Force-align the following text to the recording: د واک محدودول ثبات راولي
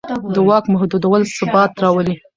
د 0.33 0.35
واک 0.47 0.65
محدودول 0.73 1.21
ثبات 1.37 1.71
راولي 1.81 2.15